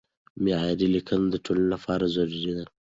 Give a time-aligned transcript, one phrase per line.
[0.43, 2.65] معیاري لیکنه د ټولنې لپاره ضروري ده.